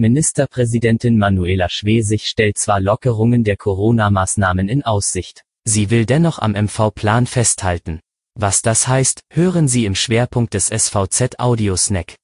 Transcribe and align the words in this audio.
Ministerpräsidentin 0.00 1.18
Manuela 1.18 1.68
Schwesig 1.68 2.28
stellt 2.28 2.56
zwar 2.56 2.80
Lockerungen 2.80 3.42
der 3.42 3.56
Corona-Maßnahmen 3.56 4.68
in 4.68 4.84
Aussicht. 4.84 5.42
Sie 5.64 5.90
will 5.90 6.06
dennoch 6.06 6.38
am 6.38 6.52
MV-Plan 6.52 7.26
festhalten. 7.26 7.98
Was 8.36 8.62
das 8.62 8.86
heißt, 8.86 9.22
hören 9.28 9.66
Sie 9.66 9.86
im 9.86 9.96
Schwerpunkt 9.96 10.54
des 10.54 10.66
SVZ 10.66 11.40
Audiosnack. 11.40 12.14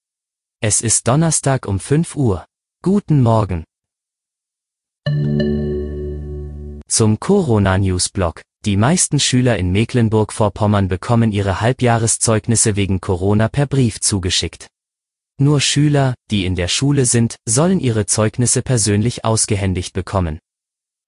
Es 0.61 0.81
ist 0.83 1.09
Donnerstag 1.09 1.67
um 1.67 1.81
5 1.81 2.15
Uhr. 2.15 2.47
Guten 2.81 3.21
Morgen. 3.23 3.65
Zum 6.87 7.19
Corona-News-Blog. 7.19 8.43
Die 8.65 8.77
meisten 8.77 9.19
Schüler 9.19 9.59
in 9.59 9.73
Mecklenburg-Vorpommern 9.73 10.87
bekommen 10.87 11.33
ihre 11.33 11.61
Halbjahreszeugnisse 11.61 12.77
wegen 12.77 13.01
Corona 13.01 13.49
per 13.49 13.67
Brief 13.67 14.01
zugeschickt. 14.01 14.69
Nur 15.39 15.61
Schüler, 15.61 16.15
die 16.31 16.45
in 16.45 16.55
der 16.55 16.69
Schule 16.69 17.07
sind, 17.07 17.37
sollen 17.45 17.81
ihre 17.81 18.07
Zeugnisse 18.07 18.63
persönlich 18.63 19.25
ausgehändigt 19.25 19.93
bekommen. 19.93 20.39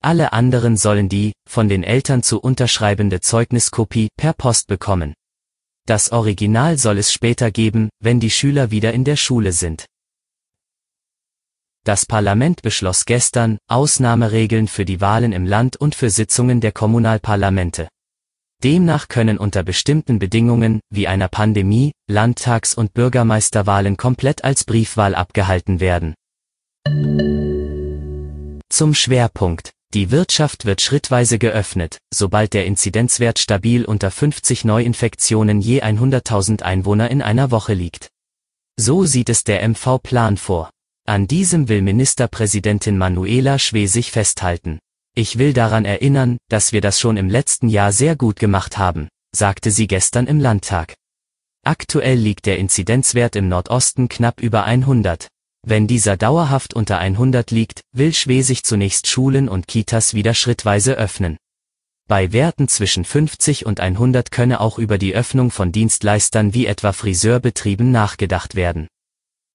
Alle 0.02 0.32
anderen 0.32 0.76
sollen 0.76 1.08
die, 1.08 1.32
von 1.48 1.68
den 1.68 1.84
Eltern 1.84 2.22
zu 2.22 2.40
unterschreibende 2.40 3.20
Zeugniskopie 3.20 4.08
per 4.16 4.32
Post 4.32 4.66
bekommen. 4.66 5.14
Das 5.86 6.10
Original 6.10 6.76
soll 6.76 6.98
es 6.98 7.12
später 7.12 7.52
geben, 7.52 7.88
wenn 8.00 8.18
die 8.18 8.30
Schüler 8.30 8.72
wieder 8.72 8.92
in 8.92 9.04
der 9.04 9.16
Schule 9.16 9.52
sind. 9.52 9.86
Das 11.84 12.04
Parlament 12.04 12.62
beschloss 12.62 13.04
gestern 13.04 13.58
Ausnahmeregeln 13.68 14.66
für 14.66 14.84
die 14.84 15.00
Wahlen 15.00 15.32
im 15.32 15.46
Land 15.46 15.76
und 15.76 15.94
für 15.94 16.10
Sitzungen 16.10 16.60
der 16.60 16.72
Kommunalparlamente. 16.72 17.86
Demnach 18.64 19.08
können 19.08 19.38
unter 19.38 19.62
bestimmten 19.62 20.18
Bedingungen, 20.18 20.80
wie 20.90 21.08
einer 21.08 21.28
Pandemie, 21.28 21.92
Landtags- 22.10 22.74
und 22.74 22.94
Bürgermeisterwahlen 22.94 23.96
komplett 23.96 24.44
als 24.44 24.64
Briefwahl 24.64 25.14
abgehalten 25.14 25.80
werden. 25.80 26.14
Zum 28.68 28.94
Schwerpunkt. 28.94 29.72
Die 29.94 30.10
Wirtschaft 30.10 30.64
wird 30.66 30.82
schrittweise 30.82 31.38
geöffnet, 31.38 31.98
sobald 32.12 32.54
der 32.54 32.66
Inzidenzwert 32.66 33.38
stabil 33.38 33.84
unter 33.84 34.10
50 34.10 34.64
Neuinfektionen 34.64 35.60
je 35.60 35.82
100.000 35.82 36.62
Einwohner 36.62 37.10
in 37.10 37.22
einer 37.22 37.50
Woche 37.50 37.72
liegt. 37.72 38.08
So 38.78 39.04
sieht 39.04 39.28
es 39.28 39.44
der 39.44 39.66
MV-Plan 39.66 40.36
vor. 40.36 40.70
An 41.06 41.28
diesem 41.28 41.68
will 41.68 41.82
Ministerpräsidentin 41.82 42.98
Manuela 42.98 43.58
Schwesig 43.58 44.10
festhalten. 44.10 44.80
Ich 45.18 45.38
will 45.38 45.54
daran 45.54 45.86
erinnern, 45.86 46.36
dass 46.50 46.74
wir 46.74 46.82
das 46.82 47.00
schon 47.00 47.16
im 47.16 47.30
letzten 47.30 47.70
Jahr 47.70 47.90
sehr 47.90 48.16
gut 48.16 48.38
gemacht 48.38 48.76
haben, 48.76 49.08
sagte 49.34 49.70
sie 49.70 49.86
gestern 49.86 50.26
im 50.26 50.40
Landtag. 50.40 50.94
Aktuell 51.64 52.18
liegt 52.18 52.44
der 52.44 52.58
Inzidenzwert 52.58 53.34
im 53.34 53.48
Nordosten 53.48 54.10
knapp 54.10 54.42
über 54.42 54.64
100. 54.64 55.28
Wenn 55.66 55.86
dieser 55.86 56.18
dauerhaft 56.18 56.74
unter 56.74 56.98
100 56.98 57.50
liegt, 57.50 57.80
will 57.92 58.12
Schwesig 58.12 58.62
zunächst 58.62 59.06
Schulen 59.06 59.48
und 59.48 59.66
Kitas 59.66 60.12
wieder 60.12 60.34
schrittweise 60.34 60.96
öffnen. 60.96 61.38
Bei 62.06 62.34
Werten 62.34 62.68
zwischen 62.68 63.06
50 63.06 63.64
und 63.64 63.80
100 63.80 64.30
könne 64.30 64.60
auch 64.60 64.78
über 64.78 64.98
die 64.98 65.14
Öffnung 65.14 65.50
von 65.50 65.72
Dienstleistern 65.72 66.52
wie 66.52 66.66
etwa 66.66 66.92
Friseurbetrieben 66.92 67.90
nachgedacht 67.90 68.54
werden. 68.54 68.86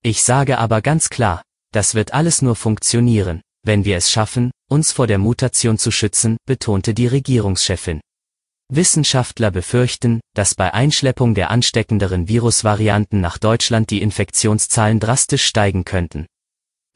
Ich 0.01 0.23
sage 0.23 0.57
aber 0.57 0.81
ganz 0.81 1.09
klar, 1.09 1.43
das 1.71 1.93
wird 1.93 2.15
alles 2.15 2.41
nur 2.41 2.55
funktionieren, 2.55 3.41
wenn 3.63 3.85
wir 3.85 3.95
es 3.95 4.09
schaffen, 4.09 4.49
uns 4.71 4.93
vor 4.93 5.05
der 5.05 5.17
Mutation 5.17 5.77
zu 5.77 5.91
schützen, 5.91 6.37
betonte 6.45 6.93
die 6.93 7.07
Regierungschefin. 7.07 7.99
Wissenschaftler 8.73 9.51
befürchten, 9.51 10.21
dass 10.33 10.55
bei 10.55 10.73
Einschleppung 10.73 11.35
der 11.35 11.51
ansteckenderen 11.51 12.29
Virusvarianten 12.29 13.19
nach 13.19 13.37
Deutschland 13.37 13.89
die 13.89 14.01
Infektionszahlen 14.01 15.01
drastisch 15.01 15.43
steigen 15.43 15.83
könnten. 15.83 16.25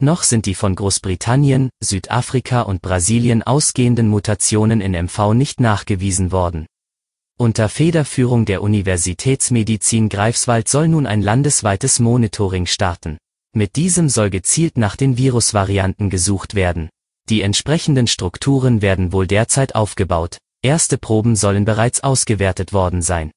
Noch 0.01 0.23
sind 0.23 0.45
die 0.45 0.55
von 0.55 0.73
Großbritannien, 0.73 1.69
Südafrika 1.83 2.61
und 2.61 2.81
Brasilien 2.81 3.43
ausgehenden 3.43 4.07
Mutationen 4.07 4.79
in 4.79 4.93
MV 4.93 5.33
nicht 5.33 5.59
nachgewiesen 5.59 6.31
worden. 6.31 6.67
Unter 7.37 7.67
Federführung 7.67 8.45
der 8.45 8.61
Universitätsmedizin 8.61 10.07
Greifswald 10.07 10.69
soll 10.69 10.87
nun 10.87 11.05
ein 11.05 11.21
landesweites 11.21 11.99
Monitoring 11.99 12.67
starten. 12.67 13.17
Mit 13.53 13.75
diesem 13.75 14.07
soll 14.07 14.29
gezielt 14.29 14.77
nach 14.77 14.95
den 14.95 15.17
Virusvarianten 15.17 16.09
gesucht 16.09 16.55
werden. 16.55 16.89
Die 17.29 17.41
entsprechenden 17.41 18.05
Strukturen 18.05 18.83
werden 18.83 19.11
wohl 19.11 19.25
derzeit 19.25 19.73
aufgebaut, 19.73 20.37
erste 20.61 20.99
Proben 20.99 21.35
sollen 21.35 21.65
bereits 21.65 22.03
ausgewertet 22.03 22.71
worden 22.71 23.01
sein. 23.01 23.31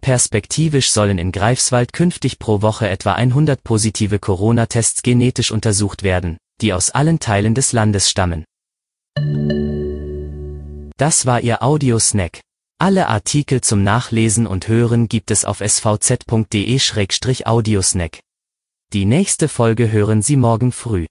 Perspektivisch 0.00 0.90
sollen 0.90 1.18
in 1.18 1.30
Greifswald 1.30 1.92
künftig 1.92 2.40
pro 2.40 2.62
Woche 2.62 2.88
etwa 2.88 3.12
100 3.12 3.62
positive 3.62 4.18
Corona-Tests 4.18 5.02
genetisch 5.02 5.52
untersucht 5.52 6.02
werden, 6.02 6.38
die 6.60 6.72
aus 6.72 6.90
allen 6.90 7.20
Teilen 7.20 7.54
des 7.54 7.72
Landes 7.72 8.10
stammen. 8.10 8.44
Das 10.96 11.24
war 11.24 11.40
Ihr 11.40 11.62
Audiosnack. 11.62 12.40
Alle 12.78 13.06
Artikel 13.06 13.60
zum 13.60 13.84
Nachlesen 13.84 14.48
und 14.48 14.66
Hören 14.66 15.06
gibt 15.06 15.30
es 15.30 15.44
auf 15.44 15.60
svz.de-audiosnack. 15.60 18.18
Die 18.92 19.04
nächste 19.04 19.46
Folge 19.46 19.92
hören 19.92 20.22
Sie 20.22 20.34
morgen 20.34 20.72
früh. 20.72 21.06